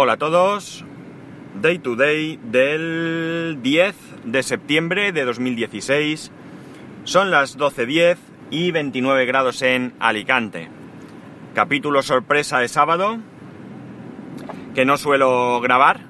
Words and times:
Hola 0.00 0.12
a 0.12 0.16
todos. 0.16 0.84
Day 1.60 1.80
to 1.80 1.96
day 1.96 2.38
del 2.40 3.58
10 3.62 3.96
de 4.26 4.44
septiembre 4.44 5.10
de 5.10 5.24
2016. 5.24 6.30
Son 7.02 7.32
las 7.32 7.58
12.10 7.58 8.16
y 8.52 8.70
29 8.70 9.26
grados 9.26 9.60
en 9.62 9.94
Alicante. 9.98 10.68
Capítulo 11.52 12.04
sorpresa 12.04 12.60
de 12.60 12.68
sábado 12.68 13.18
que 14.76 14.84
no 14.84 14.98
suelo 14.98 15.60
grabar. 15.60 16.02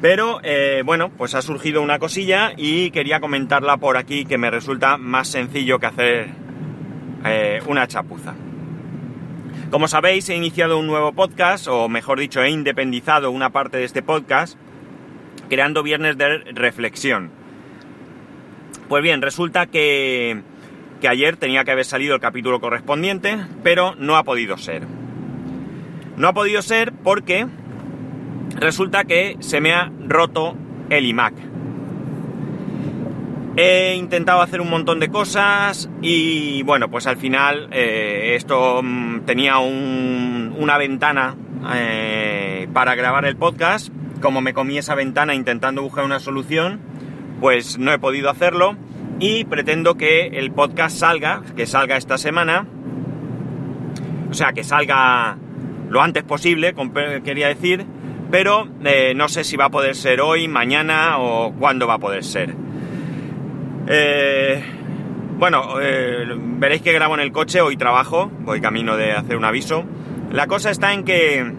Pero 0.00 0.38
eh, 0.44 0.84
bueno, 0.86 1.08
pues 1.08 1.34
ha 1.34 1.42
surgido 1.42 1.82
una 1.82 1.98
cosilla 1.98 2.52
y 2.56 2.92
quería 2.92 3.18
comentarla 3.18 3.78
por 3.78 3.96
aquí 3.96 4.26
que 4.26 4.38
me 4.38 4.48
resulta 4.48 4.96
más 4.96 5.26
sencillo 5.26 5.80
que 5.80 5.86
hacer 5.86 6.28
eh, 7.24 7.60
una 7.66 7.88
chapuza. 7.88 8.36
Como 9.70 9.88
sabéis, 9.88 10.28
he 10.28 10.36
iniciado 10.36 10.78
un 10.78 10.86
nuevo 10.86 11.12
podcast, 11.12 11.66
o 11.68 11.88
mejor 11.88 12.20
dicho, 12.20 12.42
he 12.42 12.50
independizado 12.50 13.30
una 13.30 13.50
parte 13.50 13.78
de 13.78 13.84
este 13.84 14.02
podcast, 14.02 14.56
creando 15.48 15.82
viernes 15.82 16.16
de 16.16 16.38
reflexión. 16.52 17.30
Pues 18.88 19.02
bien, 19.02 19.22
resulta 19.22 19.66
que, 19.66 20.42
que 21.00 21.08
ayer 21.08 21.36
tenía 21.36 21.64
que 21.64 21.72
haber 21.72 21.84
salido 21.84 22.14
el 22.14 22.20
capítulo 22.20 22.60
correspondiente, 22.60 23.36
pero 23.62 23.94
no 23.96 24.16
ha 24.16 24.22
podido 24.22 24.56
ser. 24.56 24.82
No 26.16 26.28
ha 26.28 26.32
podido 26.32 26.62
ser 26.62 26.92
porque 26.92 27.46
resulta 28.54 29.04
que 29.04 29.36
se 29.40 29.60
me 29.60 29.72
ha 29.72 29.90
roto 30.06 30.56
el 30.90 31.04
iMac. 31.06 31.34
He 33.58 33.94
intentado 33.94 34.42
hacer 34.42 34.60
un 34.60 34.68
montón 34.68 35.00
de 35.00 35.08
cosas 35.08 35.88
y 36.02 36.62
bueno, 36.64 36.90
pues 36.90 37.06
al 37.06 37.16
final 37.16 37.68
eh, 37.72 38.34
esto 38.36 38.82
mm, 38.82 39.20
tenía 39.20 39.58
una 39.60 40.76
ventana 40.76 41.34
eh, 41.74 42.68
para 42.74 42.94
grabar 42.94 43.24
el 43.24 43.36
podcast. 43.36 43.88
Como 44.20 44.42
me 44.42 44.52
comí 44.52 44.76
esa 44.76 44.94
ventana 44.94 45.34
intentando 45.34 45.80
buscar 45.80 46.04
una 46.04 46.20
solución, 46.20 46.80
pues 47.40 47.78
no 47.78 47.92
he 47.92 47.98
podido 47.98 48.28
hacerlo 48.28 48.76
y 49.20 49.44
pretendo 49.44 49.94
que 49.94 50.26
el 50.26 50.50
podcast 50.50 50.98
salga, 50.98 51.42
que 51.56 51.64
salga 51.64 51.96
esta 51.96 52.18
semana. 52.18 52.66
O 54.30 54.34
sea, 54.34 54.52
que 54.52 54.64
salga 54.64 55.38
lo 55.88 56.02
antes 56.02 56.24
posible, 56.24 56.74
quería 57.24 57.48
decir, 57.48 57.86
pero 58.30 58.68
eh, 58.84 59.14
no 59.16 59.28
sé 59.28 59.44
si 59.44 59.56
va 59.56 59.66
a 59.66 59.70
poder 59.70 59.94
ser 59.96 60.20
hoy, 60.20 60.46
mañana 60.46 61.18
o 61.18 61.54
cuándo 61.54 61.86
va 61.86 61.94
a 61.94 61.98
poder 61.98 62.22
ser. 62.22 62.65
Eh, 63.88 64.62
bueno, 65.38 65.80
eh, 65.80 66.26
veréis 66.36 66.82
que 66.82 66.92
grabo 66.92 67.14
en 67.14 67.20
el 67.20 67.30
coche, 67.30 67.60
hoy 67.60 67.76
trabajo, 67.76 68.30
voy 68.40 68.60
camino 68.60 68.96
de 68.96 69.12
hacer 69.12 69.36
un 69.36 69.44
aviso. 69.44 69.84
La 70.32 70.46
cosa 70.46 70.70
está 70.70 70.92
en 70.92 71.04
que, 71.04 71.52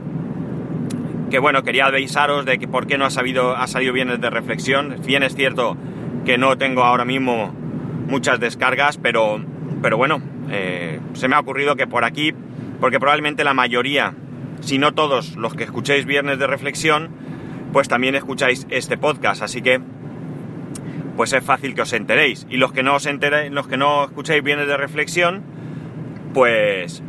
que 1.30 1.39
bueno, 1.39 1.64
quería 1.64 1.86
avisaros 1.86 2.45
de 2.45 2.59
que 2.59 2.67
por 2.67 2.88
qué 2.88 2.98
no 2.98 3.05
ha, 3.05 3.11
sabido, 3.11 3.55
ha 3.55 3.67
salido 3.67 3.94
bien 3.94 4.20
de 4.20 4.30
reflexión. 4.30 4.98
Bien 5.05 5.23
es 5.23 5.36
cierto 5.36 5.78
que 6.25 6.38
no 6.38 6.58
tengo 6.58 6.83
ahora 6.83 7.05
mismo 7.05 7.53
muchas 8.08 8.39
descargas, 8.39 8.98
pero, 8.98 9.39
pero 9.81 9.95
bueno, 9.98 10.22
eh, 10.50 11.00
se 11.14 11.28
me 11.28 11.36
ha 11.36 11.39
ocurrido 11.39 11.75
que 11.75 11.88
por 11.88 12.03
aquí, 12.03 12.33
porque 12.80 13.00
probablemente 13.00 13.44
la 13.44 13.53
mayoría, 13.53 14.14
si 14.59 14.78
no 14.78 14.94
todos 14.94 15.36
los 15.36 15.53
que 15.53 15.64
escuchéis 15.64 16.05
viernes 16.05 16.39
de 16.39 16.48
reflexión, 16.48 17.09
pues 17.72 17.88
también 17.88 18.16
escucháis 18.16 18.66
este 18.70 18.98
podcast, 18.98 19.42
así 19.42 19.61
que 19.61 19.81
pues 21.18 21.34
es 21.34 21.44
fácil 21.44 21.76
que 21.76 21.82
os 21.82 21.92
enteréis. 21.92 22.48
Y 22.50 22.58
los 22.58 22.72
que 22.72 22.84
no 22.84 22.96
os 22.96 23.06
enteréis, 23.08 23.52
los 23.52 23.68
que 23.68 23.76
no 23.76 24.06
escuchéis 24.06 24.44
bienes 24.44 24.68
de 24.68 24.78
reflexión, 24.78 25.44
pues, 26.34 27.04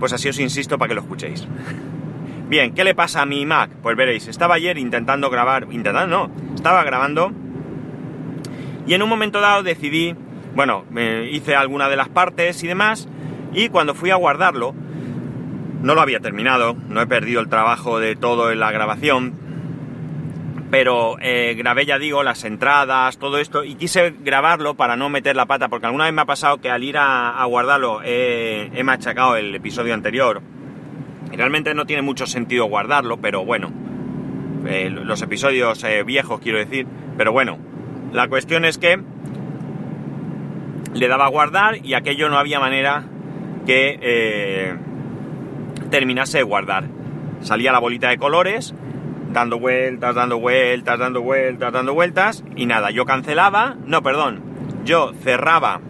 pues 0.00 0.12
así 0.12 0.28
os 0.28 0.38
insisto 0.38 0.76
para 0.76 0.88
que 0.88 0.94
lo 0.96 1.00
escuchéis. 1.00 1.46
Bien, 2.48 2.74
¿qué 2.74 2.84
le 2.84 2.94
pasa 2.94 3.22
a 3.22 3.26
mi 3.26 3.46
Mac? 3.46 3.70
Pues 3.82 3.96
veréis, 3.96 4.28
estaba 4.28 4.56
ayer 4.56 4.76
intentando 4.76 5.30
grabar, 5.30 5.68
intentando 5.70 6.28
no, 6.28 6.54
estaba 6.54 6.84
grabando 6.84 7.32
y 8.86 8.94
en 8.94 9.02
un 9.02 9.08
momento 9.08 9.40
dado 9.40 9.62
decidí, 9.62 10.14
bueno, 10.54 10.84
me 10.90 11.30
hice 11.30 11.54
alguna 11.54 11.88
de 11.88 11.96
las 11.96 12.08
partes 12.08 12.62
y 12.62 12.66
demás 12.66 13.08
y 13.54 13.68
cuando 13.68 13.94
fui 13.94 14.10
a 14.10 14.16
guardarlo, 14.16 14.74
no 15.82 15.94
lo 15.94 16.00
había 16.00 16.20
terminado, 16.20 16.76
no 16.88 17.00
he 17.00 17.06
perdido 17.06 17.40
el 17.40 17.48
trabajo 17.48 17.98
de 17.98 18.16
todo 18.16 18.50
en 18.50 18.60
la 18.60 18.70
grabación, 18.70 19.34
pero 20.72 21.18
eh, 21.20 21.54
grabé, 21.54 21.84
ya 21.84 21.98
digo, 21.98 22.22
las 22.22 22.44
entradas, 22.44 23.18
todo 23.18 23.36
esto, 23.36 23.62
y 23.62 23.74
quise 23.74 24.14
grabarlo 24.20 24.72
para 24.72 24.96
no 24.96 25.10
meter 25.10 25.36
la 25.36 25.44
pata, 25.44 25.68
porque 25.68 25.84
alguna 25.84 26.04
vez 26.04 26.14
me 26.14 26.22
ha 26.22 26.24
pasado 26.24 26.62
que 26.62 26.70
al 26.70 26.82
ir 26.82 26.96
a, 26.96 27.44
guardarlo 27.44 28.00
he 28.02 28.82
machacado 28.82 29.36
el 29.36 29.54
episodio 29.54 29.92
anterior. 29.92 30.40
Realmente 31.30 31.74
no 31.74 31.84
tiene 31.84 32.00
mucho 32.00 32.26
sentido 32.26 32.64
guardarlo, 32.64 33.18
pero 33.18 33.44
bueno, 33.44 33.70
eh, 34.66 34.88
los 34.88 35.20
episodios 35.20 35.84
eh, 35.84 36.04
viejos 36.04 36.40
quiero 36.40 36.56
decir, 36.56 36.86
pero 37.18 37.32
bueno, 37.32 37.58
la 38.10 38.28
cuestión 38.28 38.64
es 38.64 38.78
que 38.78 38.98
le 40.94 41.06
daba 41.06 41.26
a 41.26 41.28
guardar 41.28 41.84
y 41.84 41.92
aquello 41.92 42.30
no 42.30 42.38
había 42.38 42.60
manera 42.60 43.04
que 43.66 44.74
terminase 45.90 46.38
de 46.38 46.44
guardar. 46.44 46.84
Salía 47.42 47.72
la 47.72 47.78
bolita 47.78 48.08
de 48.08 48.16
colores 48.16 48.74
dando 49.32 49.58
vueltas, 49.58 50.14
dando 50.14 50.38
vueltas, 50.38 50.98
dando 50.98 51.22
vueltas, 51.22 51.72
dando 51.72 51.94
vueltas, 51.94 52.44
y 52.56 52.66
nada, 52.66 52.90
yo 52.90 53.04
cancelaba, 53.04 53.76
no, 53.86 54.02
perdón, 54.02 54.40
yo 54.84 55.12
cerraba 55.22 55.80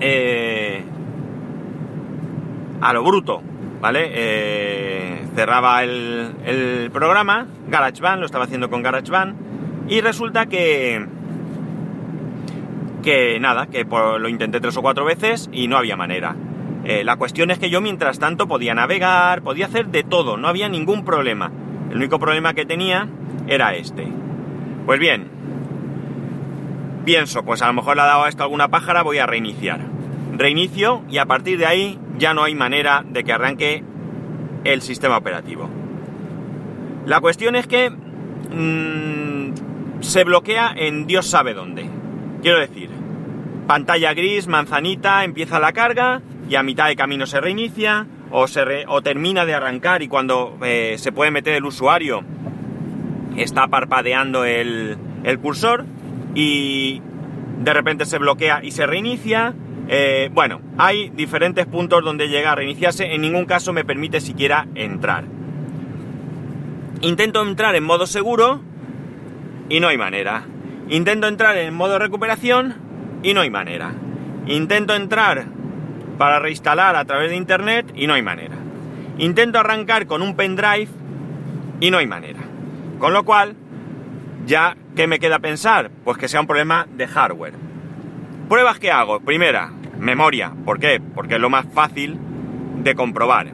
eh, 0.00 0.82
a 2.80 2.92
lo 2.92 3.02
bruto, 3.04 3.42
¿vale? 3.80 4.10
Eh, 4.12 5.26
cerraba 5.34 5.82
el, 5.84 6.32
el 6.44 6.90
programa, 6.90 7.46
GarageBand, 7.68 8.20
lo 8.20 8.26
estaba 8.26 8.44
haciendo 8.44 8.70
con 8.70 8.82
GarageBand, 8.82 9.88
y 9.88 10.00
resulta 10.00 10.46
que 10.46 11.06
que 13.02 13.38
nada, 13.40 13.66
que 13.66 13.84
lo 13.84 14.28
intenté 14.28 14.60
tres 14.60 14.76
o 14.76 14.82
cuatro 14.82 15.04
veces 15.04 15.48
y 15.52 15.68
no 15.68 15.76
había 15.76 15.96
manera. 15.96 16.34
Eh, 16.84 17.04
la 17.04 17.16
cuestión 17.16 17.50
es 17.50 17.58
que 17.58 17.70
yo 17.70 17.80
mientras 17.80 18.18
tanto 18.18 18.48
podía 18.48 18.74
navegar, 18.74 19.42
podía 19.42 19.66
hacer 19.66 19.88
de 19.88 20.02
todo, 20.02 20.36
no 20.36 20.48
había 20.48 20.68
ningún 20.68 21.04
problema. 21.04 21.50
El 21.90 21.96
único 21.96 22.18
problema 22.18 22.54
que 22.54 22.66
tenía 22.66 23.08
era 23.46 23.74
este. 23.74 24.06
Pues 24.86 25.00
bien, 25.00 25.28
pienso, 27.04 27.44
pues 27.44 27.62
a 27.62 27.66
lo 27.66 27.72
mejor 27.72 27.96
le 27.96 28.02
ha 28.02 28.06
dado 28.06 28.24
a 28.24 28.28
esto 28.28 28.42
alguna 28.42 28.68
pájara, 28.68 29.02
voy 29.02 29.18
a 29.18 29.26
reiniciar. 29.26 29.80
Reinicio 30.36 31.02
y 31.08 31.18
a 31.18 31.26
partir 31.26 31.58
de 31.58 31.66
ahí 31.66 31.98
ya 32.18 32.34
no 32.34 32.44
hay 32.44 32.54
manera 32.54 33.04
de 33.08 33.24
que 33.24 33.32
arranque 33.32 33.82
el 34.64 34.82
sistema 34.82 35.16
operativo. 35.16 35.68
La 37.06 37.20
cuestión 37.20 37.56
es 37.56 37.66
que 37.66 37.90
mm, 37.90 40.00
se 40.00 40.24
bloquea 40.24 40.72
en 40.76 41.06
Dios 41.06 41.26
sabe 41.26 41.54
dónde. 41.54 41.88
Quiero 42.42 42.60
decir, 42.60 42.90
pantalla 43.66 44.14
gris, 44.14 44.46
manzanita, 44.46 45.24
empieza 45.24 45.58
la 45.58 45.72
carga 45.72 46.20
y 46.48 46.54
a 46.54 46.62
mitad 46.62 46.88
de 46.88 46.96
camino 46.96 47.26
se 47.26 47.40
reinicia, 47.40 48.06
o, 48.30 48.46
se 48.46 48.84
o 48.86 49.02
termina 49.02 49.44
de 49.44 49.54
arrancar 49.54 50.02
y 50.02 50.08
cuando 50.08 50.58
eh, 50.62 50.96
se 50.98 51.12
puede 51.12 51.30
meter 51.30 51.54
el 51.54 51.64
usuario 51.64 52.24
está 53.36 53.68
parpadeando 53.68 54.44
el, 54.44 54.96
el, 55.24 55.38
cursor 55.38 55.84
y 56.34 57.00
de 57.60 57.72
repente 57.72 58.04
se 58.04 58.18
bloquea 58.18 58.60
y 58.62 58.70
se 58.70 58.86
reinicia. 58.86 59.54
Eh, 59.88 60.30
bueno, 60.32 60.60
hay 60.76 61.10
diferentes 61.10 61.66
puntos 61.66 62.04
donde 62.04 62.28
llega 62.28 62.52
a 62.52 62.54
reiniciarse, 62.54 63.14
en 63.14 63.22
ningún 63.22 63.46
caso 63.46 63.72
me 63.72 63.84
permite 63.84 64.20
siquiera 64.20 64.66
entrar. 64.74 65.24
Intento 67.00 67.42
entrar 67.42 67.74
en 67.76 67.84
modo 67.84 68.06
seguro 68.06 68.60
y 69.68 69.80
no 69.80 69.88
hay 69.88 69.96
manera. 69.96 70.44
Intento 70.88 71.28
entrar 71.28 71.56
en 71.56 71.74
modo 71.74 71.98
recuperación 71.98 72.74
y 73.22 73.34
no 73.34 73.42
hay 73.42 73.50
manera. 73.50 73.92
Intento 74.46 74.94
entrar 74.94 75.46
para 76.18 76.40
reinstalar 76.40 76.96
a 76.96 77.04
través 77.04 77.30
de 77.30 77.36
internet 77.36 77.92
y 77.94 78.06
no 78.06 78.14
hay 78.14 78.22
manera. 78.22 78.56
Intento 79.18 79.58
arrancar 79.58 80.06
con 80.06 80.20
un 80.20 80.36
pendrive 80.36 80.88
y 81.80 81.90
no 81.90 81.98
hay 81.98 82.06
manera. 82.06 82.40
Con 82.98 83.12
lo 83.12 83.24
cual, 83.24 83.56
ya, 84.44 84.76
¿qué 84.96 85.06
me 85.06 85.20
queda 85.20 85.38
pensar? 85.38 85.90
Pues 86.04 86.18
que 86.18 86.28
sea 86.28 86.40
un 86.40 86.46
problema 86.46 86.86
de 86.92 87.06
hardware. 87.06 87.54
Pruebas 88.48 88.78
que 88.78 88.90
hago. 88.90 89.20
Primera, 89.20 89.70
memoria. 89.98 90.52
¿Por 90.64 90.80
qué? 90.80 91.00
Porque 91.14 91.36
es 91.36 91.40
lo 91.40 91.50
más 91.50 91.66
fácil 91.72 92.18
de 92.82 92.94
comprobar. 92.94 93.52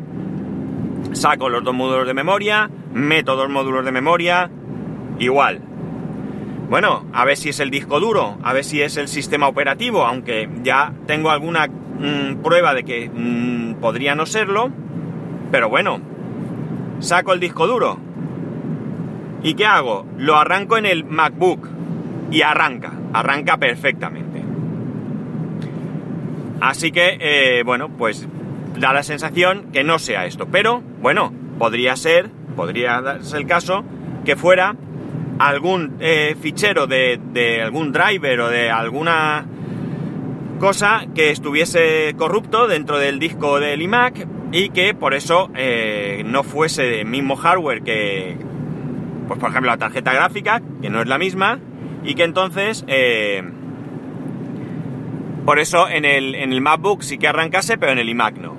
Saco 1.12 1.49
los 1.49 1.62
dos 1.62 1.75
módulos 1.75 2.06
de 2.06 2.14
memoria, 2.14 2.70
meto 2.93 3.37
dos 3.37 3.49
módulos 3.49 3.84
de 3.84 3.93
memoria, 3.93 4.50
igual. 5.19 5.61
Bueno, 6.69 7.05
a 7.12 7.25
ver 7.25 7.37
si 7.37 7.50
es 7.50 7.61
el 7.61 7.70
disco 7.70 8.00
duro, 8.00 8.38
a 8.43 8.52
ver 8.52 8.64
si 8.64 8.81
es 8.81 8.96
el 8.96 9.08
sistema 9.08 9.49
operativo, 9.49 10.05
aunque 10.05 10.49
ya 10.62 10.93
tengo 11.06 11.31
alguna 11.31 11.69
Mm, 11.99 12.43
prueba 12.43 12.75
de 12.75 12.85
que 12.85 13.08
mm, 13.12 13.75
podría 13.75 14.14
no 14.14 14.26
serlo, 14.26 14.70
pero 15.50 15.69
bueno, 15.69 16.00
saco 16.99 17.32
el 17.32 17.41
disco 17.41 17.67
duro. 17.67 17.99
¿Y 19.43 19.55
qué 19.55 19.67
hago? 19.67 20.06
Lo 20.19 20.37
arranco 20.37 20.76
en 20.76 20.87
el 20.87 21.05
MacBook 21.05 21.69
y 22.31 22.43
arranca, 22.43 22.93
arranca 23.12 23.58
perfectamente. 23.58 24.43
Así 26.61 26.93
que, 26.93 27.19
eh, 27.20 27.62
bueno, 27.62 27.91
pues 27.91 28.26
da 28.79 28.93
la 28.93 29.02
sensación 29.02 29.67
que 29.73 29.85
no 29.85 29.99
sea 29.99 30.25
esto. 30.26 30.49
Pero, 30.50 30.82
bueno, 31.00 31.32
podría 31.58 31.94
ser, 31.97 32.31
podría 32.56 33.00
darse 33.00 33.37
el 33.37 33.47
caso, 33.47 33.85
que 34.25 34.35
fuera 34.35 34.75
algún 35.38 35.97
eh, 36.00 36.37
fichero 36.40 36.87
de, 36.87 37.20
de 37.32 37.62
algún 37.62 37.93
driver 37.93 38.40
o 38.40 38.49
de 38.49 38.70
alguna 38.70 39.47
cosa 40.58 41.06
que 41.14 41.30
estuviese 41.30 42.14
corrupto 42.16 42.66
dentro 42.66 42.98
del 42.98 43.18
disco 43.18 43.60
del 43.60 43.82
iMac 43.82 44.26
y 44.52 44.70
que 44.70 44.94
por 44.94 45.14
eso 45.14 45.50
eh, 45.54 46.22
no 46.26 46.42
fuese 46.42 46.82
del 46.82 47.06
mismo 47.06 47.36
hardware 47.36 47.82
que, 47.82 48.36
pues 49.26 49.40
por 49.40 49.50
ejemplo, 49.50 49.70
la 49.70 49.78
tarjeta 49.78 50.12
gráfica, 50.12 50.62
que 50.80 50.90
no 50.90 51.00
es 51.02 51.08
la 51.08 51.18
misma, 51.18 51.58
y 52.04 52.14
que 52.14 52.24
entonces, 52.24 52.84
eh, 52.86 53.42
por 55.44 55.58
eso 55.58 55.88
en 55.88 56.04
el, 56.04 56.34
en 56.34 56.52
el 56.52 56.60
MacBook 56.60 57.02
sí 57.02 57.18
que 57.18 57.28
arrancase, 57.28 57.78
pero 57.78 57.92
en 57.92 57.98
el 57.98 58.08
iMac 58.08 58.36
no. 58.38 58.54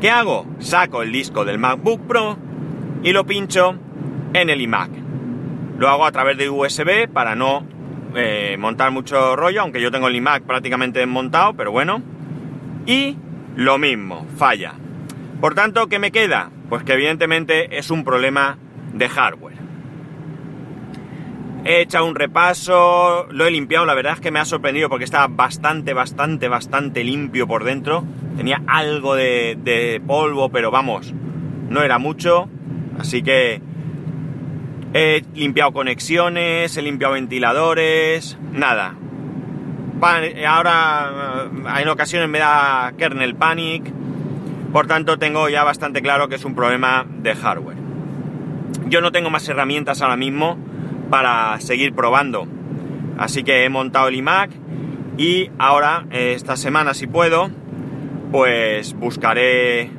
¿Qué 0.00 0.10
hago? 0.10 0.46
Saco 0.60 1.02
el 1.02 1.10
disco 1.10 1.44
del 1.44 1.58
MacBook 1.58 2.00
Pro 2.06 2.38
y 3.02 3.12
lo 3.12 3.26
pincho 3.26 3.76
en 4.32 4.48
el 4.48 4.60
iMac. 4.60 4.90
Lo 5.78 5.88
hago 5.88 6.04
a 6.04 6.12
través 6.12 6.38
de 6.38 6.48
USB 6.48 7.08
para 7.12 7.34
no 7.34 7.64
eh, 8.14 8.56
montar 8.58 8.90
mucho 8.90 9.36
rollo, 9.36 9.62
aunque 9.62 9.80
yo 9.80 9.90
tengo 9.90 10.08
el 10.08 10.16
iMac 10.16 10.42
prácticamente 10.44 11.00
desmontado, 11.00 11.54
pero 11.54 11.72
bueno. 11.72 12.02
Y 12.86 13.16
lo 13.56 13.78
mismo, 13.78 14.26
falla. 14.36 14.74
Por 15.40 15.54
tanto, 15.54 15.86
¿qué 15.88 15.98
me 15.98 16.10
queda? 16.10 16.50
Pues 16.68 16.82
que 16.84 16.94
evidentemente 16.94 17.78
es 17.78 17.90
un 17.90 18.04
problema 18.04 18.58
de 18.92 19.08
hardware. 19.08 19.58
He 21.64 21.82
echado 21.82 22.06
un 22.06 22.14
repaso, 22.14 23.26
lo 23.30 23.46
he 23.46 23.50
limpiado, 23.50 23.84
la 23.84 23.94
verdad 23.94 24.14
es 24.14 24.20
que 24.20 24.30
me 24.30 24.38
ha 24.38 24.44
sorprendido 24.44 24.88
porque 24.88 25.04
estaba 25.04 25.26
bastante, 25.28 25.92
bastante, 25.92 26.48
bastante 26.48 27.04
limpio 27.04 27.46
por 27.46 27.64
dentro. 27.64 28.04
Tenía 28.36 28.62
algo 28.66 29.14
de, 29.14 29.58
de 29.62 30.00
polvo, 30.06 30.50
pero 30.50 30.70
vamos, 30.70 31.12
no 31.68 31.82
era 31.82 31.98
mucho. 31.98 32.48
Así 32.98 33.22
que 33.22 33.60
He 34.94 35.22
limpiado 35.34 35.72
conexiones, 35.72 36.76
he 36.76 36.82
limpiado 36.82 37.14
ventiladores, 37.14 38.38
nada. 38.52 38.94
Ahora 40.46 41.48
eh, 41.52 41.82
en 41.82 41.88
ocasiones 41.88 42.28
me 42.28 42.38
da 42.38 42.92
kernel 42.96 43.34
panic, 43.34 43.92
por 44.72 44.86
tanto 44.86 45.18
tengo 45.18 45.48
ya 45.48 45.64
bastante 45.64 46.00
claro 46.00 46.28
que 46.28 46.36
es 46.36 46.44
un 46.44 46.54
problema 46.54 47.04
de 47.08 47.34
hardware. 47.34 47.76
Yo 48.86 49.00
no 49.00 49.12
tengo 49.12 49.28
más 49.28 49.48
herramientas 49.48 50.00
ahora 50.00 50.16
mismo 50.16 50.56
para 51.10 51.60
seguir 51.60 51.92
probando, 51.94 52.46
así 53.18 53.42
que 53.42 53.64
he 53.64 53.68
montado 53.68 54.08
el 54.08 54.14
iMac 54.14 54.50
y 55.18 55.50
ahora, 55.58 56.06
esta 56.10 56.56
semana 56.56 56.94
si 56.94 57.06
puedo, 57.08 57.50
pues 58.30 58.94
buscaré 58.94 59.90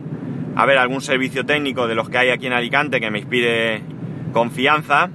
a 0.56 0.66
ver 0.66 0.78
algún 0.78 1.02
servicio 1.02 1.46
técnico 1.46 1.88
de 1.88 1.96
los 1.96 2.10
que 2.10 2.18
hay 2.18 2.30
aquí 2.30 2.48
en 2.48 2.54
Alicante 2.54 3.00
que 3.00 3.12
me 3.12 3.20
inspire 3.20 3.82
confianza 4.32 5.10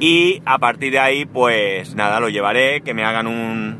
y 0.00 0.42
a 0.44 0.58
partir 0.58 0.92
de 0.92 0.98
ahí 0.98 1.24
pues 1.24 1.94
nada, 1.94 2.20
lo 2.20 2.28
llevaré, 2.28 2.82
que 2.82 2.94
me 2.94 3.04
hagan 3.04 3.26
un, 3.26 3.76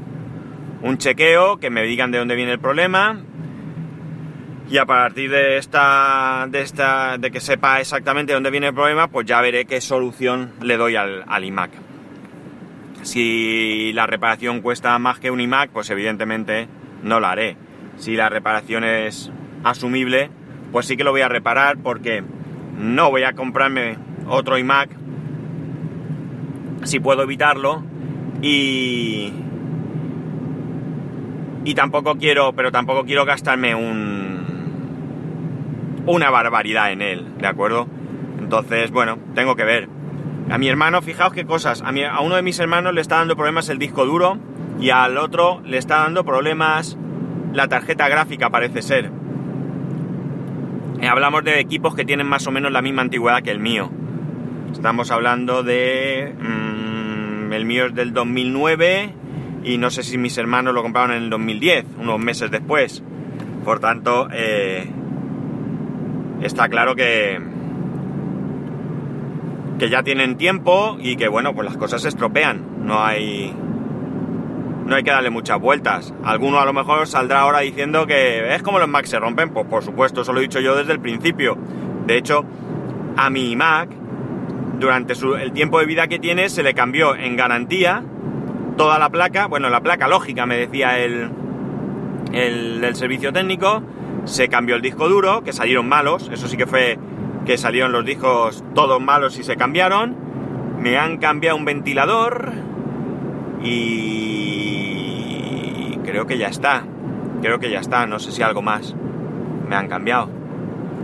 un 0.83 0.99
chequeo, 0.99 1.59
que 1.59 1.71
me 1.71 1.83
digan 1.83 2.11
de 2.11 2.19
dónde 2.19 2.35
viene 2.35 2.53
el 2.53 2.59
problema 2.59 3.21
y 4.69 4.79
a 4.79 4.87
partir 4.87 5.31
de 5.31 5.59
esta, 5.59 6.47
de 6.49 6.61
esta, 6.61 7.19
de 7.19 7.31
que 7.31 7.41
sepa 7.41 7.81
exactamente 7.81 8.33
dónde 8.33 8.51
viene 8.51 8.69
el 8.69 8.75
problema, 8.75 9.09
pues 9.09 9.27
ya 9.27 9.41
veré 9.41 9.65
qué 9.65 9.81
solución 9.81 10.53
le 10.61 10.77
doy 10.77 10.97
al, 10.97 11.25
al 11.29 11.45
iMac. 11.45 11.71
Si 13.03 13.93
la 13.93 14.07
reparación 14.07 14.63
cuesta 14.63 14.99
más 14.99 15.21
que 15.21 15.31
un 15.31 15.41
iMac, 15.41 15.71
pues 15.71 15.89
evidentemente 15.91 16.67
no 17.05 17.21
la 17.21 17.31
haré. 17.31 17.57
Si 17.97 18.17
la 18.17 18.29
reparación 18.29 18.83
es 18.83 19.31
asumible, 19.63 20.31
pues 20.73 20.87
sí 20.87 20.97
que 20.97 21.05
lo 21.05 21.13
voy 21.13 21.21
a 21.21 21.29
reparar 21.29 21.79
porque 21.79 22.25
no 22.77 23.11
voy 23.11 23.23
a 23.23 23.35
comprarme 23.35 23.97
otro 24.29 24.59
iMac 24.59 24.91
si 26.85 27.01
puedo 27.01 27.23
evitarlo 27.23 27.83
y 28.43 29.33
y 31.65 31.75
tampoco 31.75 32.17
quiero 32.17 32.53
pero 32.53 32.71
tampoco 32.71 33.05
quiero 33.05 33.25
gastarme 33.25 33.75
un 33.75 34.37
una 36.07 36.31
barbaridad 36.31 36.93
en 36.93 37.03
él 37.03 37.27
de 37.39 37.47
acuerdo 37.47 37.89
entonces 38.39 38.91
bueno 38.91 39.19
tengo 39.35 39.57
que 39.57 39.65
ver. 39.65 39.89
A 40.49 40.59
mi 40.59 40.69
hermano 40.69 41.03
fijaos 41.03 41.33
qué 41.33 41.45
cosas. 41.45 41.83
A, 41.83 41.89
a 41.89 42.21
uno 42.21 42.37
de 42.37 42.43
mis 42.43 42.61
hermanos 42.61 42.95
le 42.95 43.01
está 43.01 43.17
dando 43.17 43.35
problemas 43.35 43.69
el 43.69 43.79
disco 43.79 44.07
duro 44.07 44.39
y 44.79 44.91
al 44.91 45.19
otro 45.19 45.61
le 45.65 45.79
está 45.79 45.97
dando 45.97 46.25
problemas 46.25 46.97
la 47.53 47.67
tarjeta 47.67 48.09
gráfica 48.09 48.51
parece 48.51 48.83
ser. 48.83 49.11
Hablamos 51.03 51.43
de 51.43 51.59
equipos 51.59 51.97
que 51.97 52.05
tienen 52.05 52.29
más 52.29 52.47
o 52.47 52.53
menos 52.53 52.71
la 52.71 52.83
misma 52.83 53.03
antigüedad 53.03 53.43
que 53.43 53.51
el 53.51 53.59
mío 53.59 53.91
Estamos 54.77 55.11
hablando 55.11 55.63
de... 55.63 56.35
Mm, 56.39 57.51
el 57.51 57.65
mío 57.65 57.87
es 57.87 57.95
del 57.95 58.13
2009 58.13 59.11
y 59.65 59.79
no 59.79 59.89
sé 59.89 60.03
si 60.03 60.19
mis 60.19 60.37
hermanos 60.37 60.75
lo 60.75 60.83
compraron 60.83 61.13
en 61.13 61.23
el 61.23 61.31
2010, 61.31 61.87
unos 61.99 62.19
meses 62.19 62.51
después. 62.51 63.03
Por 63.65 63.81
tanto, 63.81 64.29
eh, 64.31 64.87
está 66.43 66.69
claro 66.69 66.95
que, 66.95 67.41
que 69.79 69.89
ya 69.89 70.03
tienen 70.03 70.37
tiempo 70.37 70.99
y 71.01 71.17
que 71.17 71.29
bueno, 71.29 71.55
pues 71.55 71.65
las 71.65 71.79
cosas 71.79 72.03
se 72.03 72.09
estropean. 72.09 72.87
No 72.87 73.03
hay, 73.03 73.55
no 74.85 74.95
hay 74.95 75.03
que 75.03 75.11
darle 75.11 75.31
muchas 75.31 75.59
vueltas. 75.59 76.13
Alguno 76.23 76.61
a 76.61 76.67
lo 76.67 76.75
mejor 76.75 77.07
saldrá 77.07 77.41
ahora 77.41 77.61
diciendo 77.61 78.07
que 78.07 78.55
es 78.55 78.63
como 78.63 78.79
los 78.79 78.89
Mac 78.89 79.07
se 79.07 79.19
rompen. 79.19 79.49
Pues 79.55 79.67
por 79.67 79.83
supuesto, 79.83 80.21
eso 80.21 80.35
lo 80.35 80.41
he 80.41 80.43
dicho 80.43 80.61
yo 80.61 80.77
desde 80.77 80.93
el 80.93 81.01
principio. 81.01 81.57
De 82.07 82.19
hecho, 82.19 82.45
a 83.17 83.31
mi 83.31 83.57
Mac 83.57 83.89
durante 84.79 85.15
el 85.41 85.53
tiempo 85.53 85.79
de 85.81 85.87
vida 85.87 86.07
que 86.09 86.19
tiene 86.19 86.49
se 86.49 86.63
le 86.63 86.75
cambió 86.75 87.15
en 87.17 87.37
garantía 87.37 88.03
toda 88.77 88.99
la 88.99 89.09
placa, 89.09 89.47
bueno, 89.47 89.71
la 89.71 89.81
placa 89.81 90.07
lógica 90.07 90.45
me 90.45 90.59
decía 90.59 90.99
el, 90.99 91.31
el 92.33 92.95
servicio 92.95 93.33
técnico, 93.33 93.83
se 94.25 94.49
cambió 94.49 94.77
el 94.77 94.83
disco 94.83 95.09
duro, 95.09 95.43
que 95.43 95.53
salieron 95.53 95.89
malos, 95.89 96.31
eso 96.33 96.47
sí 96.49 96.57
que 96.57 96.67
fue 96.67 96.99
que 97.47 97.57
salieron 97.57 97.93
los 97.93 98.05
discos 98.05 98.65
todos 98.75 99.01
malos 99.01 99.39
y 99.39 99.45
se 99.45 99.57
cambiaron, 99.57 100.17
me 100.81 100.99
han 100.99 101.17
cambiado 101.19 101.57
un 101.57 101.65
ventilador 101.65 102.53
y 103.63 104.97
creo 106.05 106.27
que 106.27 106.37
ya 106.39 106.49
está, 106.49 106.85
creo 107.41 107.59
que 107.59 107.71
ya 107.71 107.81
está, 107.81 108.07
no 108.07 108.19
sé 108.19 108.33
si 108.33 108.43
algo 108.43 108.63
más. 108.63 108.95
Me 109.69 109.75
han 109.75 109.89
cambiado 109.89 110.29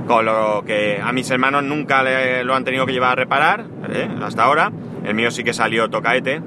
con 0.06 0.24
lo 0.24 0.64
que 0.66 1.00
a 1.02 1.12
mis 1.12 1.30
hermanos 1.30 1.62
nunca 1.62 2.02
lo 2.42 2.54
han 2.54 2.64
tenido 2.64 2.86
que 2.86 2.92
llevar 2.92 3.12
a 3.12 3.14
reparar, 3.14 3.66
¿eh? 3.90 4.08
hasta 4.22 4.44
ahora. 4.44 4.72
El 5.04 5.14
mío 5.14 5.30
sí 5.30 5.44
que 5.44 5.52
salió 5.52 5.88
tocaete. 5.88 6.42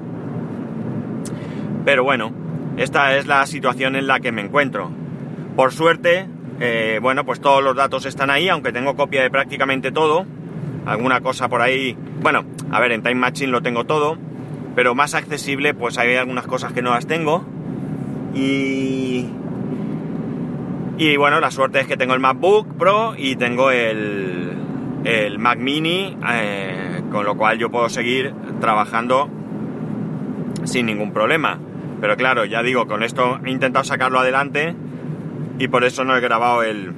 Pero 1.84 2.04
bueno, 2.04 2.32
esta 2.76 3.16
es 3.16 3.26
la 3.26 3.46
situación 3.46 3.96
en 3.96 4.06
la 4.06 4.20
que 4.20 4.32
me 4.32 4.42
encuentro. 4.42 4.90
Por 5.54 5.72
suerte, 5.72 6.26
eh, 6.60 6.98
bueno, 7.00 7.24
pues 7.24 7.40
todos 7.40 7.62
los 7.62 7.76
datos 7.76 8.06
están 8.06 8.30
ahí, 8.30 8.48
aunque 8.48 8.72
tengo 8.72 8.96
copia 8.96 9.22
de 9.22 9.30
prácticamente 9.30 9.92
todo. 9.92 10.26
Alguna 10.84 11.20
cosa 11.20 11.48
por 11.48 11.62
ahí. 11.62 11.96
Bueno, 12.20 12.44
a 12.70 12.80
ver, 12.80 12.92
en 12.92 13.02
Time 13.02 13.16
Machine 13.16 13.52
lo 13.52 13.62
tengo 13.62 13.84
todo, 13.84 14.16
pero 14.74 14.94
más 14.94 15.14
accesible, 15.14 15.74
pues 15.74 15.98
hay 15.98 16.14
algunas 16.16 16.46
cosas 16.46 16.72
que 16.72 16.82
no 16.82 16.90
las 16.90 17.06
tengo. 17.06 17.44
Y 18.34 19.26
y 20.98 21.16
bueno, 21.16 21.40
la 21.40 21.50
suerte 21.50 21.80
es 21.80 21.86
que 21.86 21.96
tengo 21.96 22.14
el 22.14 22.20
MacBook 22.20 22.76
Pro 22.76 23.14
y 23.16 23.36
tengo 23.36 23.70
el, 23.70 24.52
el 25.04 25.38
Mac 25.38 25.58
Mini, 25.58 26.16
eh, 26.32 27.02
con 27.10 27.24
lo 27.24 27.36
cual 27.36 27.58
yo 27.58 27.70
puedo 27.70 27.88
seguir 27.88 28.32
trabajando 28.60 29.28
sin 30.64 30.86
ningún 30.86 31.12
problema. 31.12 31.58
Pero 32.00 32.16
claro, 32.16 32.44
ya 32.44 32.62
digo, 32.62 32.86
con 32.86 33.02
esto 33.02 33.40
he 33.44 33.50
intentado 33.50 33.84
sacarlo 33.84 34.20
adelante 34.20 34.74
y 35.58 35.68
por 35.68 35.84
eso 35.84 36.04
no 36.04 36.16
he 36.16 36.20
grabado 36.20 36.62
el, 36.62 36.92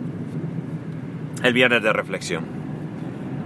el 1.42 1.52
viernes 1.52 1.82
de 1.82 1.92
reflexión. 1.92 2.44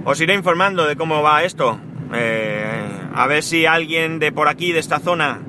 Os 0.04 0.20
iré 0.20 0.34
informando 0.34 0.86
de 0.86 0.96
cómo 0.96 1.22
va 1.22 1.44
esto. 1.44 1.78
Eh, 2.14 2.84
a 3.14 3.26
ver 3.26 3.42
si 3.42 3.66
alguien 3.66 4.18
de 4.18 4.32
por 4.32 4.48
aquí, 4.48 4.72
de 4.72 4.80
esta 4.80 4.98
zona, 4.98 5.40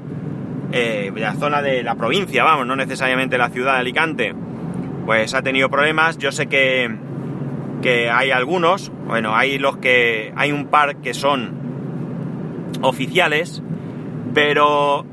eh, 0.72 1.12
de 1.14 1.22
la 1.22 1.34
zona 1.34 1.62
de 1.62 1.84
la 1.84 1.96
provincia, 1.96 2.44
vamos, 2.44 2.68
no 2.68 2.76
necesariamente 2.76 3.38
la 3.38 3.50
ciudad 3.50 3.74
de 3.74 3.80
Alicante, 3.80 4.36
pues 5.06 5.34
ha 5.34 5.42
tenido 5.42 5.70
problemas. 5.70 6.18
Yo 6.18 6.32
sé 6.32 6.48
que, 6.48 6.96
que 7.82 8.10
hay 8.10 8.32
algunos, 8.32 8.92
bueno, 9.06 9.36
hay 9.36 9.58
los 9.60 9.78
que, 9.78 10.34
hay 10.36 10.52
un 10.52 10.68
par 10.68 10.98
que 10.98 11.14
son 11.14 11.64
oficiales, 12.82 13.62
pero 14.34 15.06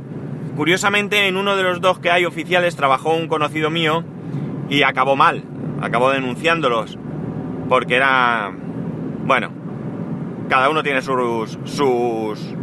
curiosamente 0.57 1.27
en 1.27 1.37
uno 1.37 1.57
de 1.57 1.63
los 1.63 1.81
dos 1.81 1.99
que 1.99 2.11
hay 2.11 2.25
oficiales 2.25 2.77
trabajó 2.77 3.15
un 3.15 3.29
conocido 3.29 3.71
mío 3.71 4.05
y 4.69 4.83
acabó 4.83 5.17
mal, 5.17 5.45
acabó 5.81 6.11
denunciándolos, 6.11 6.99
porque 7.69 7.97
era, 7.97 8.53
bueno, 9.25 9.51
cada 10.49 10.71
uno 10.71 10.83
tiene 10.83 11.03
sus, 11.03 11.59
sus, 11.65 12.57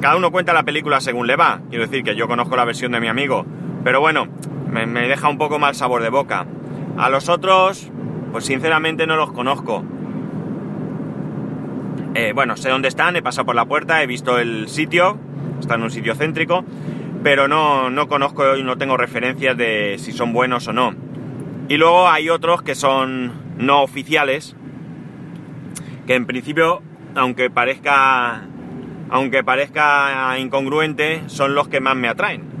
cada 0.00 0.16
uno 0.16 0.30
cuenta 0.30 0.52
la 0.52 0.62
película 0.62 1.00
según 1.00 1.26
le 1.26 1.36
va, 1.36 1.60
quiero 1.68 1.86
decir 1.86 2.02
que 2.02 2.14
yo 2.16 2.28
conozco 2.28 2.56
la 2.56 2.64
versión 2.64 2.92
de 2.92 3.00
mi 3.00 3.08
amigo, 3.08 3.46
pero 3.84 4.00
bueno, 4.00 4.28
me, 4.72 5.08
deja 5.08 5.28
un 5.28 5.38
poco 5.38 5.58
mal 5.58 5.74
sabor 5.74 6.02
de 6.02 6.08
boca. 6.08 6.46
A 6.96 7.10
los 7.10 7.28
otros, 7.28 7.90
Pues 8.32 8.46
sinceramente 8.46 9.06
no 9.06 9.16
los 9.16 9.30
conozco. 9.32 9.84
Eh, 12.14 12.32
bueno, 12.34 12.56
sé 12.56 12.70
dónde 12.70 12.88
están, 12.88 13.14
he 13.16 13.22
pasado 13.22 13.44
por 13.44 13.54
la 13.54 13.66
puerta, 13.66 14.02
he 14.02 14.06
visto 14.06 14.38
el 14.38 14.68
sitio, 14.68 15.18
está 15.60 15.74
en 15.74 15.82
un 15.82 15.90
sitio 15.90 16.14
céntrico, 16.14 16.64
pero 17.22 17.46
no, 17.46 17.90
no 17.90 18.08
conozco 18.08 18.56
y 18.56 18.62
no 18.62 18.78
tengo 18.78 18.96
referencias 18.96 19.56
de 19.56 19.96
si 19.98 20.12
son 20.12 20.32
buenos 20.32 20.66
o 20.68 20.72
no. 20.72 20.94
Y 21.68 21.76
luego 21.76 22.08
hay 22.08 22.30
otros 22.30 22.62
que 22.62 22.74
son 22.74 23.32
no 23.58 23.82
oficiales, 23.82 24.56
que 26.06 26.14
en 26.14 26.26
principio, 26.26 26.82
aunque 27.14 27.50
parezca, 27.50 28.42
aunque 29.10 29.44
parezca 29.44 30.38
incongruente, 30.38 31.22
son 31.26 31.54
los 31.54 31.68
que 31.68 31.80
más 31.80 31.96
me 31.96 32.08
atraen. 32.08 32.51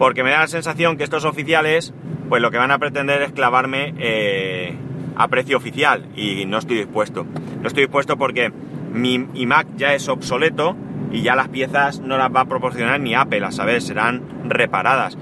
Porque 0.00 0.24
me 0.24 0.30
da 0.30 0.40
la 0.40 0.46
sensación 0.46 0.96
que 0.96 1.04
estos 1.04 1.26
oficiales, 1.26 1.92
pues 2.30 2.40
lo 2.40 2.50
que 2.50 2.56
van 2.56 2.70
a 2.70 2.78
pretender 2.78 3.20
es 3.20 3.32
clavarme 3.32 3.92
eh, 3.98 4.74
a 5.14 5.28
precio 5.28 5.58
oficial 5.58 6.06
y 6.16 6.46
no 6.46 6.56
estoy 6.56 6.78
dispuesto. 6.78 7.26
No 7.60 7.68
estoy 7.68 7.82
dispuesto 7.82 8.16
porque 8.16 8.50
mi 8.94 9.26
iMac 9.34 9.66
ya 9.76 9.92
es 9.92 10.08
obsoleto 10.08 10.74
y 11.12 11.20
ya 11.20 11.36
las 11.36 11.48
piezas 11.48 12.00
no 12.00 12.16
las 12.16 12.34
va 12.34 12.40
a 12.40 12.44
proporcionar 12.46 12.98
ni 12.98 13.14
Apple, 13.14 13.44
a 13.44 13.50
saber, 13.50 13.82
serán 13.82 14.22
reparadas. 14.48 15.18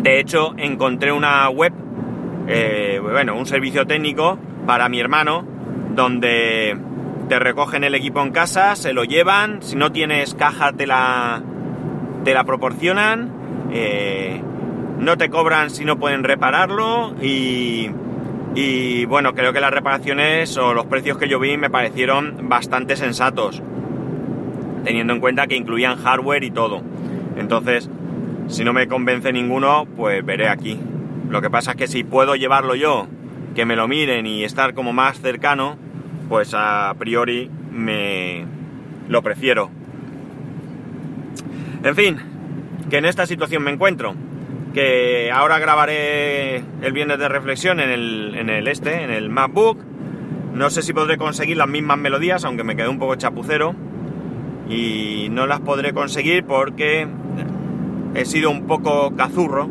De 0.00 0.18
hecho, 0.18 0.54
encontré 0.56 1.12
una 1.12 1.50
web, 1.50 1.74
eh, 2.48 2.98
bueno, 2.98 3.36
un 3.36 3.44
servicio 3.44 3.86
técnico 3.86 4.38
para 4.66 4.88
mi 4.88 5.00
hermano, 5.00 5.44
donde 5.94 6.78
te 7.28 7.38
recogen 7.38 7.84
el 7.84 7.94
equipo 7.94 8.22
en 8.22 8.32
casa, 8.32 8.74
se 8.74 8.94
lo 8.94 9.04
llevan, 9.04 9.60
si 9.60 9.76
no 9.76 9.92
tienes 9.92 10.34
caja 10.34 10.72
te 10.72 10.86
la, 10.86 11.42
te 12.24 12.34
la 12.34 12.44
proporcionan, 12.44 13.30
eh, 13.72 14.40
no 14.98 15.16
te 15.16 15.30
cobran 15.30 15.70
si 15.70 15.84
no 15.84 15.98
pueden 15.98 16.24
repararlo 16.24 17.14
y, 17.20 17.90
y 18.54 19.04
bueno, 19.06 19.34
creo 19.34 19.52
que 19.52 19.60
las 19.60 19.72
reparaciones 19.72 20.56
o 20.56 20.74
los 20.74 20.86
precios 20.86 21.18
que 21.18 21.28
yo 21.28 21.40
vi 21.40 21.56
me 21.56 21.70
parecieron 21.70 22.48
bastante 22.48 22.96
sensatos, 22.96 23.62
teniendo 24.84 25.12
en 25.12 25.20
cuenta 25.20 25.46
que 25.46 25.56
incluían 25.56 25.96
hardware 25.96 26.44
y 26.44 26.50
todo. 26.50 26.82
Entonces, 27.36 27.88
si 28.48 28.64
no 28.64 28.72
me 28.72 28.88
convence 28.88 29.32
ninguno, 29.32 29.86
pues 29.96 30.24
veré 30.24 30.48
aquí. 30.48 30.78
Lo 31.28 31.40
que 31.40 31.50
pasa 31.50 31.72
es 31.72 31.76
que 31.76 31.86
si 31.86 32.04
puedo 32.04 32.36
llevarlo 32.36 32.74
yo, 32.74 33.06
que 33.54 33.64
me 33.64 33.76
lo 33.76 33.88
miren 33.88 34.26
y 34.26 34.44
estar 34.44 34.74
como 34.74 34.92
más 34.92 35.20
cercano, 35.20 35.76
pues 36.28 36.52
a 36.54 36.94
priori 36.98 37.50
me 37.70 38.44
lo 39.08 39.22
prefiero. 39.22 39.70
En 41.84 41.96
fin, 41.96 42.16
que 42.90 42.98
en 42.98 43.04
esta 43.04 43.26
situación 43.26 43.62
me 43.62 43.70
encuentro. 43.70 44.14
Que 44.74 45.30
ahora 45.32 45.58
grabaré 45.58 46.64
el 46.80 46.92
viernes 46.92 47.18
de 47.18 47.28
reflexión 47.28 47.80
en 47.80 47.90
el, 47.90 48.34
en 48.36 48.48
el 48.48 48.68
este, 48.68 49.02
en 49.02 49.10
el 49.10 49.28
MacBook. 49.28 49.78
No 50.54 50.70
sé 50.70 50.82
si 50.82 50.92
podré 50.92 51.18
conseguir 51.18 51.56
las 51.56 51.68
mismas 51.68 51.98
melodías, 51.98 52.44
aunque 52.44 52.64
me 52.64 52.76
quedé 52.76 52.88
un 52.88 52.98
poco 52.98 53.16
chapucero. 53.16 53.74
Y 54.68 55.28
no 55.30 55.46
las 55.46 55.60
podré 55.60 55.92
conseguir 55.92 56.44
porque 56.44 57.06
he 58.14 58.24
sido 58.24 58.50
un 58.50 58.66
poco 58.66 59.14
cazurro 59.16 59.68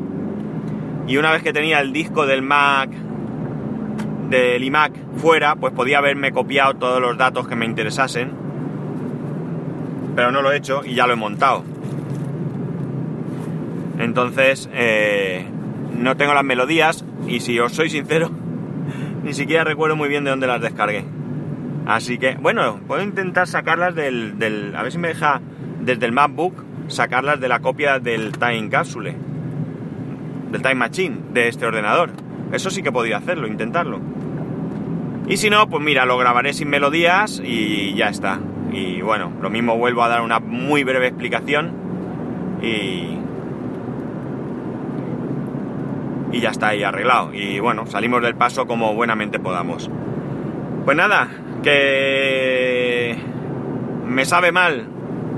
y 1.07 1.17
una 1.17 1.31
vez 1.31 1.43
que 1.43 1.53
tenía 1.53 1.79
el 1.81 1.91
disco 1.91 2.25
del 2.25 2.41
Mac 2.41 2.89
del 4.29 4.63
iMac 4.63 4.93
fuera, 5.17 5.55
pues 5.57 5.73
podía 5.73 5.97
haberme 5.97 6.31
copiado 6.31 6.75
todos 6.75 7.01
los 7.01 7.17
datos 7.17 7.49
que 7.49 7.57
me 7.57 7.65
interesasen, 7.65 8.31
pero 10.15 10.31
no 10.31 10.41
lo 10.41 10.53
he 10.53 10.57
hecho 10.57 10.83
y 10.85 10.95
ya 10.95 11.05
lo 11.07 11.13
he 11.13 11.17
montado. 11.17 11.65
Entonces, 14.01 14.67
eh, 14.73 15.45
no 15.95 16.17
tengo 16.17 16.33
las 16.33 16.43
melodías 16.43 17.05
y 17.27 17.39
si 17.39 17.59
os 17.59 17.73
soy 17.73 17.89
sincero, 17.89 18.31
ni 19.23 19.33
siquiera 19.33 19.63
recuerdo 19.63 19.95
muy 19.95 20.09
bien 20.09 20.23
de 20.23 20.31
dónde 20.31 20.47
las 20.47 20.59
descargué. 20.59 21.05
Así 21.85 22.17
que, 22.17 22.35
bueno, 22.35 22.79
puedo 22.87 23.03
intentar 23.03 23.47
sacarlas 23.47 23.93
del, 23.95 24.39
del 24.39 24.75
a 24.75 24.83
ver 24.83 24.91
si 24.91 24.97
me 24.97 25.09
deja 25.09 25.41
desde 25.81 26.05
el 26.05 26.11
MacBook 26.11 26.63
sacarlas 26.87 27.39
de 27.39 27.47
la 27.47 27.59
copia 27.59 27.99
del 27.99 28.31
Time 28.33 28.69
Capsule, 28.69 29.15
del 30.51 30.61
Time 30.61 30.75
Machine 30.75 31.17
de 31.33 31.47
este 31.47 31.65
ordenador. 31.65 32.11
Eso 32.51 32.69
sí 32.69 32.81
que 32.81 32.91
podría 32.91 33.17
hacerlo, 33.17 33.47
intentarlo. 33.47 33.99
Y 35.27 35.37
si 35.37 35.49
no, 35.49 35.69
pues 35.69 35.83
mira, 35.83 36.05
lo 36.05 36.17
grabaré 36.17 36.53
sin 36.53 36.69
melodías 36.69 37.41
y 37.43 37.93
ya 37.93 38.09
está. 38.09 38.39
Y 38.71 39.01
bueno, 39.01 39.31
lo 39.41 39.49
mismo 39.49 39.77
vuelvo 39.77 40.03
a 40.03 40.09
dar 40.09 40.21
una 40.21 40.39
muy 40.39 40.83
breve 40.83 41.07
explicación 41.07 41.71
y... 42.61 43.20
Y 46.31 46.39
ya 46.39 46.49
está 46.49 46.69
ahí 46.69 46.83
arreglado. 46.83 47.33
Y 47.33 47.59
bueno, 47.59 47.85
salimos 47.87 48.21
del 48.21 48.35
paso 48.35 48.65
como 48.65 48.93
buenamente 48.93 49.39
podamos. 49.39 49.89
Pues 50.85 50.97
nada, 50.97 51.29
que 51.63 53.17
me 54.07 54.25
sabe 54.25 54.51
mal 54.51 54.87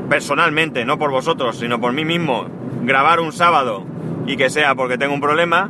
personalmente, 0.10 0.86
no 0.86 0.98
por 0.98 1.12
vosotros, 1.12 1.58
sino 1.58 1.80
por 1.80 1.94
mí 1.94 2.06
mismo, 2.06 2.48
grabar 2.84 3.20
un 3.20 3.32
sábado 3.32 3.86
y 4.28 4.38
que 4.38 4.50
sea 4.50 4.76
porque 4.76 4.98
tengo 4.98 5.14
un 5.14 5.22
problema, 5.22 5.70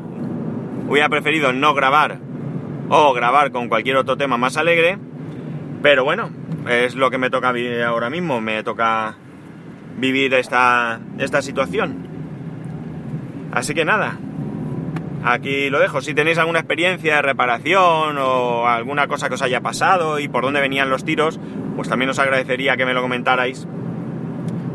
hubiera 0.87 1.09
preferido 1.09 1.53
no 1.53 1.73
grabar 1.73 2.19
o 2.89 3.13
grabar 3.13 3.51
con 3.51 3.69
cualquier 3.69 3.97
otro 3.97 4.17
tema 4.17 4.37
más 4.37 4.57
alegre, 4.57 4.97
pero 5.81 6.03
bueno, 6.03 6.29
es 6.69 6.95
lo 6.95 7.09
que 7.09 7.17
me 7.17 7.29
toca 7.29 7.51
vivir 7.51 7.81
ahora 7.81 8.09
mismo, 8.09 8.41
me 8.41 8.63
toca 8.63 9.15
vivir 9.97 10.33
esta, 10.33 10.99
esta 11.17 11.41
situación. 11.41 12.07
Así 13.51 13.73
que 13.73 13.85
nada, 13.85 14.17
aquí 15.23 15.69
lo 15.69 15.79
dejo. 15.79 16.01
Si 16.01 16.13
tenéis 16.13 16.37
alguna 16.37 16.59
experiencia 16.59 17.15
de 17.15 17.21
reparación 17.21 18.17
o 18.17 18.67
alguna 18.67 19.07
cosa 19.07 19.27
que 19.29 19.35
os 19.35 19.41
haya 19.41 19.61
pasado 19.61 20.19
y 20.19 20.27
por 20.27 20.43
dónde 20.43 20.61
venían 20.61 20.89
los 20.89 21.03
tiros, 21.03 21.39
pues 21.75 21.89
también 21.89 22.09
os 22.09 22.19
agradecería 22.19 22.77
que 22.77 22.85
me 22.85 22.93
lo 22.93 23.01
comentarais 23.01 23.67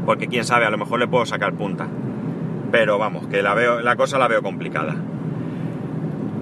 porque 0.08 0.26
quién 0.26 0.46
sabe, 0.46 0.64
a 0.64 0.70
lo 0.70 0.78
mejor 0.78 1.00
le 1.00 1.06
puedo 1.06 1.26
sacar 1.26 1.52
punta. 1.52 1.86
Pero 2.72 2.96
vamos, 2.96 3.26
que 3.26 3.42
la, 3.42 3.52
veo, 3.52 3.80
la 3.80 3.94
cosa 3.94 4.18
la 4.18 4.26
veo 4.26 4.40
complicada. 4.42 4.96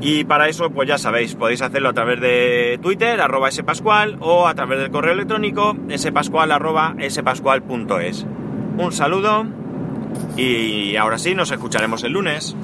Y 0.01 0.23
para 0.23 0.49
eso, 0.49 0.71
pues 0.71 0.87
ya 0.87 0.99
sabéis, 0.99 1.35
podéis 1.35 1.63
hacerlo 1.63 1.89
a 1.89 1.93
través 1.93 2.21
de 2.21 2.79
Twitter, 2.81 3.21
arroba 3.21 3.51
spascual, 3.51 4.19
o 4.21 4.47
a 4.47 4.55
través 4.55 4.79
del 4.79 4.93
correo 4.93 5.15
electrónico, 5.15 5.77
spascual, 5.97 6.53
arroba 6.53 6.95
spascual.es. 7.11 8.25
Un 8.79 8.93
saludo 8.93 9.47
y 10.37 10.95
ahora 10.95 11.19
sí, 11.19 11.35
nos 11.35 11.51
escucharemos 11.51 12.05
el 12.05 12.13
lunes. 12.13 12.55